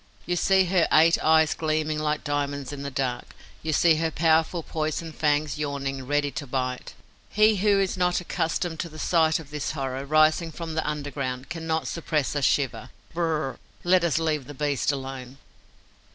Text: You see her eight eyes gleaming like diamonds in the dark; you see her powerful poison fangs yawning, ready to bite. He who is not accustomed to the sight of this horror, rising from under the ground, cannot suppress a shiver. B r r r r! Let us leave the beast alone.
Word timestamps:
You 0.25 0.35
see 0.35 0.65
her 0.65 0.87
eight 0.91 1.23
eyes 1.23 1.53
gleaming 1.53 1.99
like 1.99 2.23
diamonds 2.23 2.73
in 2.73 2.81
the 2.81 2.89
dark; 2.89 3.35
you 3.61 3.71
see 3.71 3.97
her 3.97 4.09
powerful 4.09 4.63
poison 4.63 5.11
fangs 5.11 5.59
yawning, 5.59 6.07
ready 6.07 6.31
to 6.31 6.47
bite. 6.47 6.95
He 7.29 7.57
who 7.57 7.79
is 7.79 7.97
not 7.97 8.19
accustomed 8.19 8.79
to 8.79 8.89
the 8.89 8.97
sight 8.97 9.37
of 9.37 9.51
this 9.51 9.73
horror, 9.73 10.03
rising 10.03 10.51
from 10.51 10.75
under 10.79 11.03
the 11.03 11.11
ground, 11.11 11.49
cannot 11.49 11.87
suppress 11.87 12.33
a 12.33 12.41
shiver. 12.41 12.89
B 13.13 13.19
r 13.19 13.23
r 13.23 13.29
r 13.29 13.43
r! 13.49 13.59
Let 13.83 14.03
us 14.03 14.17
leave 14.17 14.47
the 14.47 14.55
beast 14.55 14.91
alone. 14.91 15.37